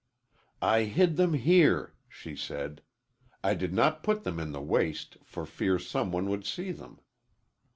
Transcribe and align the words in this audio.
"I 0.63 0.85
hid 0.85 1.15
them 1.15 1.33
here," 1.33 1.93
she 2.09 2.35
said. 2.35 2.81
"I 3.43 3.53
did 3.53 3.71
not 3.71 4.01
put 4.01 4.23
them 4.23 4.39
in 4.39 4.51
the 4.51 4.59
waste, 4.59 5.17
for 5.23 5.45
fear 5.45 5.77
some 5.77 6.11
one 6.11 6.27
would 6.31 6.43
see 6.43 6.71
them." 6.71 7.01